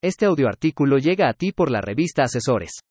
Este 0.00 0.26
audioartículo 0.26 0.98
llega 0.98 1.28
a 1.28 1.32
ti 1.32 1.50
por 1.50 1.72
la 1.72 1.80
revista 1.80 2.22
Asesores. 2.22 2.82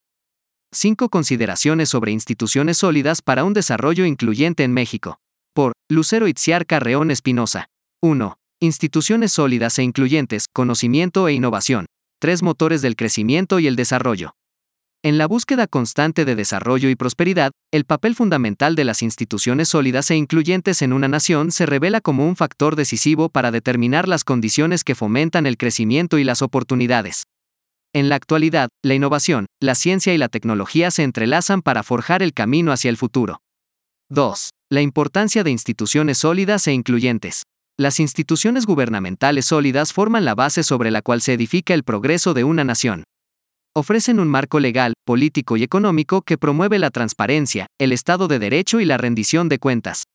5 0.73 1.07
consideraciones 1.07 1.87
sobre 1.87 2.11
instituciones 2.11 2.79
sólidas 2.79 3.21
para 3.21 3.45
un 3.45 3.53
desarrollo 3.53 4.05
incluyente 4.05 4.65
en 4.65 4.73
México. 4.73 5.17
Por 5.53 5.71
Lucero 5.89 6.27
Itziar 6.27 6.65
Carreón 6.65 7.09
Espinosa. 7.09 7.67
1. 8.01 8.35
Instituciones 8.59 9.31
sólidas 9.31 9.79
e 9.79 9.83
incluyentes, 9.83 10.47
conocimiento 10.51 11.29
e 11.29 11.33
innovación. 11.33 11.85
Tres 12.19 12.43
motores 12.43 12.81
del 12.81 12.97
crecimiento 12.97 13.59
y 13.59 13.67
el 13.67 13.77
desarrollo. 13.77 14.33
En 15.07 15.17
la 15.17 15.25
búsqueda 15.25 15.67
constante 15.67 16.25
de 16.25 16.35
desarrollo 16.35 16.89
y 16.89 16.97
prosperidad, 16.97 17.53
el 17.71 17.85
papel 17.85 18.13
fundamental 18.13 18.75
de 18.75 18.83
las 18.83 19.01
instituciones 19.01 19.69
sólidas 19.69 20.11
e 20.11 20.17
incluyentes 20.17 20.81
en 20.81 20.91
una 20.91 21.07
nación 21.07 21.53
se 21.53 21.65
revela 21.65 22.01
como 22.01 22.27
un 22.27 22.35
factor 22.35 22.75
decisivo 22.75 23.29
para 23.29 23.49
determinar 23.51 24.09
las 24.09 24.25
condiciones 24.25 24.83
que 24.83 24.95
fomentan 24.95 25.45
el 25.45 25.55
crecimiento 25.55 26.17
y 26.17 26.25
las 26.25 26.41
oportunidades. 26.41 27.23
En 27.93 28.09
la 28.09 28.15
actualidad, 28.15 28.67
la 28.83 28.95
innovación, 28.95 29.45
la 29.61 29.75
ciencia 29.75 30.13
y 30.13 30.17
la 30.17 30.27
tecnología 30.27 30.91
se 30.91 31.03
entrelazan 31.03 31.61
para 31.61 31.83
forjar 31.83 32.21
el 32.21 32.33
camino 32.33 32.73
hacia 32.73 32.89
el 32.89 32.97
futuro. 32.97 33.39
2. 34.09 34.49
La 34.69 34.81
importancia 34.81 35.45
de 35.45 35.51
instituciones 35.51 36.17
sólidas 36.17 36.67
e 36.67 36.73
incluyentes. 36.73 37.43
Las 37.79 38.01
instituciones 38.01 38.65
gubernamentales 38.65 39.45
sólidas 39.45 39.93
forman 39.93 40.25
la 40.25 40.35
base 40.35 40.63
sobre 40.63 40.91
la 40.91 41.01
cual 41.01 41.21
se 41.21 41.31
edifica 41.31 41.73
el 41.73 41.85
progreso 41.85 42.33
de 42.33 42.43
una 42.43 42.65
nación 42.65 43.05
ofrecen 43.77 44.19
un 44.19 44.27
marco 44.27 44.59
legal, 44.59 44.93
político 45.05 45.55
y 45.55 45.61
económico 45.61 46.23
que 46.23 46.39
promueve 46.39 46.79
la 46.79 46.89
transparencia, 46.89 47.67
el 47.79 47.91
Estado 47.91 48.27
de 48.27 48.39
Derecho 48.39 48.79
y 48.79 48.85
la 48.85 48.97
rendición 48.97 49.49
de 49.49 49.59
cuentas. 49.59 50.05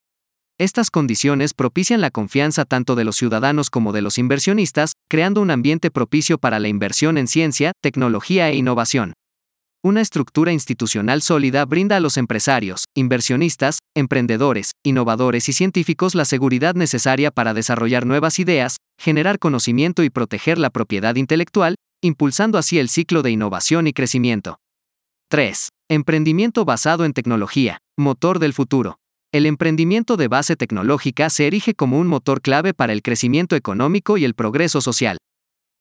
Estas 0.59 0.91
condiciones 0.91 1.55
propician 1.55 2.01
la 2.01 2.11
confianza 2.11 2.65
tanto 2.65 2.97
de 2.97 3.05
los 3.05 3.15
ciudadanos 3.15 3.71
como 3.71 3.93
de 3.93 4.03
los 4.03 4.19
inversionistas, 4.19 4.95
creando 5.09 5.41
un 5.41 5.53
ambiente 5.53 5.93
propicio 5.93 6.39
para 6.39 6.59
la 6.59 6.67
inversión 6.67 7.17
en 7.17 7.29
ciencia, 7.29 7.71
tecnología 7.81 8.51
e 8.51 8.57
innovación. 8.57 9.13
Una 9.85 10.01
estructura 10.01 10.53
institucional 10.53 11.23
sólida 11.23 11.65
brinda 11.65 11.97
a 11.97 12.01
los 12.01 12.17
empresarios, 12.17 12.85
inversionistas, 12.97 13.79
emprendedores, 13.97 14.73
innovadores 14.85 15.49
y 15.49 15.53
científicos 15.53 16.17
la 16.17 16.25
seguridad 16.25 16.75
necesaria 16.75 17.31
para 17.31 17.55
desarrollar 17.55 18.07
nuevas 18.07 18.41
ideas, 18.41 18.79
generar 19.01 19.39
conocimiento 19.39 20.03
y 20.03 20.11
proteger 20.11 20.59
la 20.59 20.71
propiedad 20.71 21.15
intelectual, 21.15 21.77
impulsando 22.03 22.59
así 22.59 22.79
el 22.79 22.89
ciclo 22.89 23.23
de 23.23 23.31
innovación 23.31 23.87
y 23.87 23.93
crecimiento. 23.93 24.59
3. 25.31 25.69
Emprendimiento 25.89 26.65
basado 26.65 27.05
en 27.05 27.13
tecnología, 27.13 27.79
motor 27.97 28.41
del 28.41 28.53
futuro. 28.53 28.99
El 29.33 29.47
emprendimiento 29.47 30.17
de 30.17 30.29
base 30.29 30.57
tecnológica 30.57 31.31
se 31.31 31.47
erige 31.47 31.75
como 31.75 31.99
un 31.99 32.09
motor 32.09 32.43
clave 32.43 32.75
para 32.75 32.93
el 32.93 33.03
crecimiento 33.03 33.57
económico 33.57 34.19
y 34.19 34.25
el 34.25 34.35
progreso 34.35 34.81
social. 34.81 35.17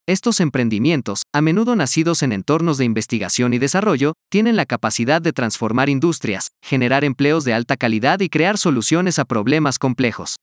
Estos 0.08 0.40
emprendimientos, 0.40 1.24
a 1.34 1.42
menudo 1.42 1.76
nacidos 1.76 2.24
en 2.24 2.32
entornos 2.32 2.78
de 2.78 2.86
investigación 2.86 3.54
y 3.54 3.60
desarrollo, 3.60 4.14
tienen 4.30 4.56
la 4.56 4.66
capacidad 4.66 5.22
de 5.22 5.34
transformar 5.34 5.90
industrias, 5.90 6.50
generar 6.64 7.04
empleos 7.04 7.44
de 7.44 7.54
alta 7.54 7.78
calidad 7.78 8.20
y 8.20 8.30
crear 8.30 8.58
soluciones 8.58 9.20
a 9.20 9.26
problemas 9.26 9.80
complejos. 9.80 10.36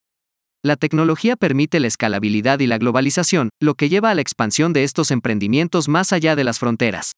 La 0.64 0.74
tecnología 0.74 1.36
permite 1.36 1.78
la 1.78 1.86
escalabilidad 1.86 2.58
y 2.58 2.66
la 2.66 2.78
globalización, 2.78 3.50
lo 3.60 3.74
que 3.74 3.88
lleva 3.88 4.10
a 4.10 4.14
la 4.16 4.22
expansión 4.22 4.72
de 4.72 4.82
estos 4.82 5.12
emprendimientos 5.12 5.88
más 5.88 6.12
allá 6.12 6.34
de 6.34 6.42
las 6.42 6.58
fronteras. 6.58 7.12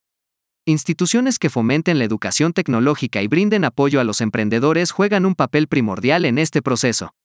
Instituciones 0.67 1.39
que 1.39 1.49
fomenten 1.49 1.97
la 1.97 2.05
educación 2.05 2.53
tecnológica 2.53 3.23
y 3.23 3.27
brinden 3.27 3.65
apoyo 3.65 3.99
a 3.99 4.03
los 4.03 4.21
emprendedores 4.21 4.91
juegan 4.91 5.25
un 5.25 5.33
papel 5.33 5.67
primordial 5.67 6.25
en 6.25 6.37
este 6.37 6.61
proceso. 6.61 7.15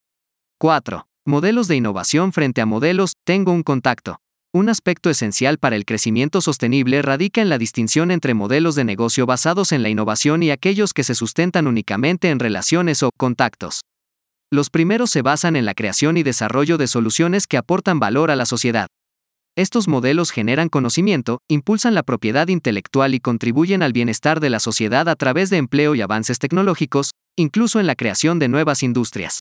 4. 0.58 1.06
Modelos 1.26 1.68
de 1.68 1.76
innovación 1.76 2.32
frente 2.32 2.62
a 2.62 2.66
modelos, 2.66 3.12
tengo 3.24 3.52
un 3.52 3.62
contacto. 3.62 4.16
Un 4.54 4.70
aspecto 4.70 5.10
esencial 5.10 5.58
para 5.58 5.76
el 5.76 5.84
crecimiento 5.84 6.40
sostenible 6.40 7.02
radica 7.02 7.42
en 7.42 7.50
la 7.50 7.58
distinción 7.58 8.10
entre 8.10 8.32
modelos 8.32 8.74
de 8.74 8.84
negocio 8.84 9.26
basados 9.26 9.70
en 9.70 9.82
la 9.82 9.90
innovación 9.90 10.42
y 10.42 10.50
aquellos 10.50 10.94
que 10.94 11.04
se 11.04 11.14
sustentan 11.14 11.66
únicamente 11.66 12.30
en 12.30 12.38
relaciones 12.38 13.02
o 13.02 13.10
contactos. 13.18 13.82
Los 14.52 14.70
primeros 14.70 15.10
se 15.10 15.22
basan 15.22 15.56
en 15.56 15.64
la 15.64 15.74
creación 15.74 16.16
y 16.16 16.22
desarrollo 16.22 16.78
de 16.78 16.86
soluciones 16.86 17.46
que 17.46 17.56
aportan 17.56 17.98
valor 17.98 18.30
a 18.30 18.36
la 18.36 18.46
sociedad. 18.46 18.86
Estos 19.56 19.88
modelos 19.88 20.30
generan 20.30 20.68
conocimiento, 20.68 21.40
impulsan 21.48 21.94
la 21.94 22.02
propiedad 22.02 22.46
intelectual 22.48 23.14
y 23.14 23.20
contribuyen 23.20 23.82
al 23.82 23.92
bienestar 23.92 24.38
de 24.38 24.50
la 24.50 24.60
sociedad 24.60 25.08
a 25.08 25.16
través 25.16 25.50
de 25.50 25.56
empleo 25.56 25.94
y 25.94 26.00
avances 26.00 26.38
tecnológicos, 26.38 27.10
incluso 27.36 27.80
en 27.80 27.86
la 27.86 27.96
creación 27.96 28.38
de 28.38 28.48
nuevas 28.48 28.82
industrias. 28.82 29.40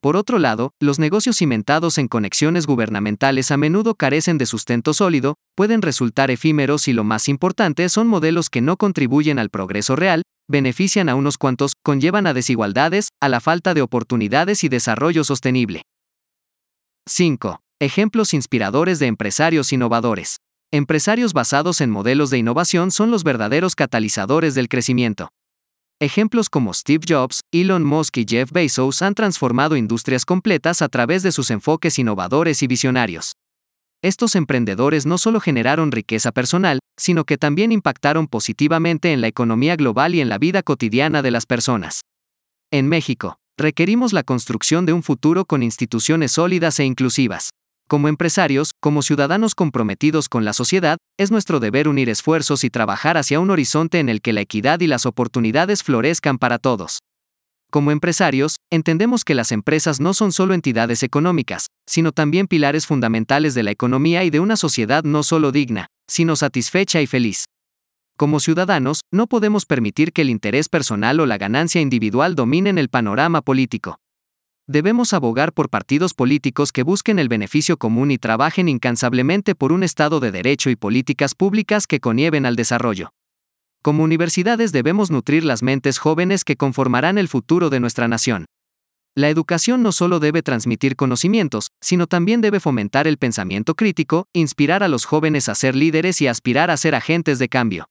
Por 0.00 0.16
otro 0.16 0.38
lado, 0.38 0.70
los 0.80 0.98
negocios 0.98 1.36
cimentados 1.36 1.98
en 1.98 2.08
conexiones 2.08 2.66
gubernamentales 2.66 3.50
a 3.50 3.56
menudo 3.56 3.94
carecen 3.94 4.38
de 4.38 4.46
sustento 4.46 4.94
sólido, 4.94 5.34
pueden 5.54 5.82
resultar 5.82 6.30
efímeros 6.30 6.88
y 6.88 6.92
lo 6.92 7.02
más 7.02 7.28
importante 7.28 7.88
son 7.88 8.06
modelos 8.06 8.50
que 8.50 8.60
no 8.60 8.76
contribuyen 8.76 9.38
al 9.38 9.50
progreso 9.50 9.96
real, 9.96 10.22
benefician 10.48 11.08
a 11.08 11.14
unos 11.14 11.38
cuantos, 11.38 11.72
conllevan 11.82 12.26
a 12.26 12.34
desigualdades, 12.34 13.08
a 13.20 13.28
la 13.28 13.40
falta 13.40 13.74
de 13.74 13.82
oportunidades 13.82 14.64
y 14.64 14.68
desarrollo 14.68 15.24
sostenible. 15.24 15.82
5. 17.08 17.60
Ejemplos 17.80 18.34
inspiradores 18.34 18.98
de 18.98 19.06
empresarios 19.06 19.72
innovadores. 19.72 20.36
Empresarios 20.72 21.32
basados 21.32 21.80
en 21.80 21.90
modelos 21.90 22.30
de 22.30 22.38
innovación 22.38 22.90
son 22.90 23.10
los 23.10 23.22
verdaderos 23.22 23.76
catalizadores 23.76 24.54
del 24.54 24.68
crecimiento. 24.68 25.28
Ejemplos 25.98 26.50
como 26.50 26.74
Steve 26.74 27.06
Jobs, 27.08 27.40
Elon 27.54 27.82
Musk 27.82 28.18
y 28.18 28.26
Jeff 28.28 28.52
Bezos 28.52 29.00
han 29.00 29.14
transformado 29.14 29.76
industrias 29.76 30.26
completas 30.26 30.82
a 30.82 30.90
través 30.90 31.22
de 31.22 31.32
sus 31.32 31.50
enfoques 31.50 31.98
innovadores 31.98 32.62
y 32.62 32.66
visionarios. 32.66 33.32
Estos 34.02 34.34
emprendedores 34.34 35.06
no 35.06 35.16
solo 35.16 35.40
generaron 35.40 35.90
riqueza 35.90 36.32
personal, 36.32 36.80
sino 36.98 37.24
que 37.24 37.38
también 37.38 37.72
impactaron 37.72 38.26
positivamente 38.26 39.14
en 39.14 39.22
la 39.22 39.28
economía 39.28 39.74
global 39.74 40.14
y 40.14 40.20
en 40.20 40.28
la 40.28 40.36
vida 40.36 40.62
cotidiana 40.62 41.22
de 41.22 41.30
las 41.30 41.46
personas. 41.46 42.02
En 42.70 42.90
México, 42.90 43.36
requerimos 43.56 44.12
la 44.12 44.22
construcción 44.22 44.84
de 44.84 44.92
un 44.92 45.02
futuro 45.02 45.46
con 45.46 45.62
instituciones 45.62 46.32
sólidas 46.32 46.78
e 46.78 46.84
inclusivas. 46.84 47.52
Como 47.88 48.08
empresarios, 48.08 48.72
como 48.80 49.02
ciudadanos 49.02 49.54
comprometidos 49.54 50.28
con 50.28 50.44
la 50.44 50.52
sociedad, 50.52 50.98
es 51.18 51.30
nuestro 51.30 51.60
deber 51.60 51.86
unir 51.86 52.08
esfuerzos 52.08 52.64
y 52.64 52.70
trabajar 52.70 53.16
hacia 53.16 53.38
un 53.38 53.50
horizonte 53.50 54.00
en 54.00 54.08
el 54.08 54.20
que 54.20 54.32
la 54.32 54.40
equidad 54.40 54.80
y 54.80 54.88
las 54.88 55.06
oportunidades 55.06 55.84
florezcan 55.84 56.38
para 56.38 56.58
todos. 56.58 56.98
Como 57.70 57.92
empresarios, 57.92 58.56
entendemos 58.72 59.22
que 59.22 59.36
las 59.36 59.52
empresas 59.52 60.00
no 60.00 60.14
son 60.14 60.32
solo 60.32 60.54
entidades 60.54 61.04
económicas, 61.04 61.66
sino 61.86 62.10
también 62.10 62.48
pilares 62.48 62.86
fundamentales 62.86 63.54
de 63.54 63.62
la 63.62 63.70
economía 63.70 64.24
y 64.24 64.30
de 64.30 64.40
una 64.40 64.56
sociedad 64.56 65.04
no 65.04 65.22
solo 65.22 65.52
digna, 65.52 65.86
sino 66.08 66.34
satisfecha 66.34 67.00
y 67.00 67.06
feliz. 67.06 67.44
Como 68.16 68.40
ciudadanos, 68.40 69.02
no 69.12 69.28
podemos 69.28 69.64
permitir 69.64 70.12
que 70.12 70.22
el 70.22 70.30
interés 70.30 70.68
personal 70.68 71.20
o 71.20 71.26
la 71.26 71.38
ganancia 71.38 71.80
individual 71.80 72.34
dominen 72.34 72.78
el 72.78 72.88
panorama 72.88 73.42
político. 73.42 73.98
Debemos 74.68 75.12
abogar 75.12 75.52
por 75.52 75.70
partidos 75.70 76.12
políticos 76.12 76.72
que 76.72 76.82
busquen 76.82 77.20
el 77.20 77.28
beneficio 77.28 77.76
común 77.76 78.10
y 78.10 78.18
trabajen 78.18 78.68
incansablemente 78.68 79.54
por 79.54 79.70
un 79.70 79.84
Estado 79.84 80.18
de 80.18 80.32
Derecho 80.32 80.70
y 80.70 80.76
políticas 80.76 81.36
públicas 81.36 81.86
que 81.86 82.00
conlleven 82.00 82.46
al 82.46 82.56
desarrollo. 82.56 83.10
Como 83.80 84.02
universidades 84.02 84.72
debemos 84.72 85.12
nutrir 85.12 85.44
las 85.44 85.62
mentes 85.62 85.98
jóvenes 85.98 86.42
que 86.42 86.56
conformarán 86.56 87.16
el 87.16 87.28
futuro 87.28 87.70
de 87.70 87.78
nuestra 87.78 88.08
nación. 88.08 88.46
La 89.14 89.30
educación 89.30 89.84
no 89.84 89.92
solo 89.92 90.18
debe 90.18 90.42
transmitir 90.42 90.96
conocimientos, 90.96 91.68
sino 91.80 92.08
también 92.08 92.40
debe 92.40 92.58
fomentar 92.58 93.06
el 93.06 93.18
pensamiento 93.18 93.76
crítico, 93.76 94.26
inspirar 94.32 94.82
a 94.82 94.88
los 94.88 95.04
jóvenes 95.04 95.48
a 95.48 95.54
ser 95.54 95.76
líderes 95.76 96.20
y 96.20 96.26
aspirar 96.26 96.72
a 96.72 96.76
ser 96.76 96.96
agentes 96.96 97.38
de 97.38 97.48
cambio. 97.48 97.86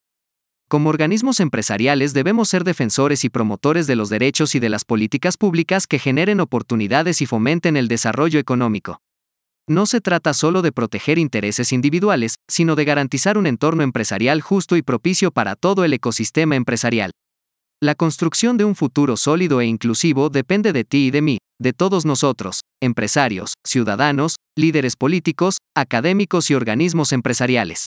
Como 0.68 0.90
organismos 0.90 1.40
empresariales 1.40 2.14
debemos 2.14 2.50
ser 2.50 2.64
defensores 2.64 3.24
y 3.24 3.30
promotores 3.30 3.86
de 3.86 3.96
los 3.96 4.10
derechos 4.10 4.56
y 4.56 4.60
de 4.60 4.70
las 4.70 4.84
políticas 4.84 5.38
públicas 5.38 5.86
que 5.86 6.00
generen 6.00 6.40
oportunidades 6.40 7.22
y 7.22 7.28
fomenten 7.28 7.78
el 7.78 7.88
desarrollo 7.88 8.40
económico. 8.40 9.00
No 9.68 9.86
se 9.86 10.02
trata 10.02 10.34
solo 10.34 10.64
de 10.64 10.72
proteger 10.72 11.20
intereses 11.20 11.72
individuales, 11.72 12.36
sino 12.48 12.76
de 12.76 12.86
garantizar 12.86 13.38
un 13.38 13.46
entorno 13.46 13.84
empresarial 13.84 14.42
justo 14.42 14.76
y 14.76 14.82
propicio 14.82 15.32
para 15.32 15.56
todo 15.56 15.84
el 15.84 15.94
ecosistema 15.94 16.56
empresarial. 16.56 17.12
La 17.82 17.94
construcción 17.94 18.58
de 18.58 18.66
un 18.66 18.76
futuro 18.76 19.18
sólido 19.18 19.62
e 19.62 19.66
inclusivo 19.66 20.30
depende 20.30 20.74
de 20.74 20.84
ti 20.84 21.08
y 21.08 21.12
de 21.12 21.22
mí, 21.22 21.38
de 21.62 21.74
todos 21.74 22.06
nosotros, 22.06 22.62
empresarios, 22.82 23.54
ciudadanos, 23.66 24.38
líderes 24.58 24.96
políticos, 24.96 25.58
académicos 25.76 26.50
y 26.50 26.56
organismos 26.56 27.12
empresariales. 27.12 27.86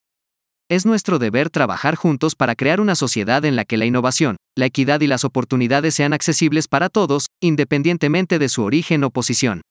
Es 0.70 0.84
nuestro 0.84 1.18
deber 1.18 1.48
trabajar 1.48 1.94
juntos 1.94 2.34
para 2.34 2.54
crear 2.54 2.78
una 2.82 2.94
sociedad 2.94 3.42
en 3.46 3.56
la 3.56 3.64
que 3.64 3.78
la 3.78 3.86
innovación, 3.86 4.36
la 4.54 4.66
equidad 4.66 5.00
y 5.00 5.06
las 5.06 5.24
oportunidades 5.24 5.94
sean 5.94 6.12
accesibles 6.12 6.68
para 6.68 6.90
todos, 6.90 7.28
independientemente 7.40 8.38
de 8.38 8.50
su 8.50 8.62
origen 8.64 9.02
o 9.02 9.10
posición. 9.10 9.62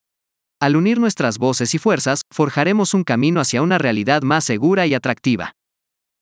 Al 0.60 0.76
unir 0.76 1.00
nuestras 1.00 1.38
voces 1.38 1.76
y 1.76 1.78
fuerzas, 1.78 2.22
forjaremos 2.34 2.96
un 2.96 3.04
camino 3.04 3.40
hacia 3.40 3.62
una 3.62 3.78
realidad 3.78 4.24
más 4.24 4.44
segura 4.44 4.88
y 4.88 4.96
atractiva. 4.96 5.52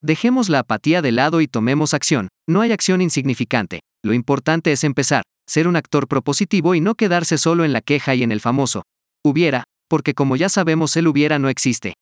Dejemos 0.01 0.49
la 0.49 0.59
apatía 0.59 1.01
de 1.01 1.13
lado 1.13 1.39
y 1.39 1.47
tomemos 1.47 1.93
acción. 1.93 2.27
No 2.45 2.59
hay 2.59 2.73
acción 2.73 3.01
insignificante. 3.01 3.79
Lo 4.03 4.13
importante 4.13 4.73
es 4.73 4.83
empezar, 4.83 5.23
ser 5.47 5.69
un 5.69 5.77
actor 5.77 6.09
propositivo 6.09 6.75
y 6.75 6.81
no 6.81 6.95
quedarse 6.95 7.37
solo 7.37 7.63
en 7.63 7.71
la 7.71 7.79
queja 7.79 8.13
y 8.13 8.23
en 8.23 8.33
el 8.33 8.41
famoso. 8.41 8.83
Hubiera, 9.23 9.63
porque 9.89 10.13
como 10.13 10.35
ya 10.35 10.49
sabemos 10.49 10.97
el 10.97 11.07
hubiera 11.07 11.39
no 11.39 11.47
existe. 11.47 11.93